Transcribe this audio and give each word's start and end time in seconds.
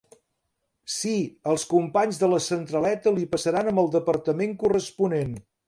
Sí, 0.93 1.11
els 1.51 1.65
companys 1.73 2.21
de 2.23 2.29
la 2.33 2.41
centraleta 2.47 3.15
li 3.19 3.29
passaran 3.35 3.71
amb 3.75 3.85
el 3.85 3.93
departament 3.99 4.57
corresponent. 4.65 5.41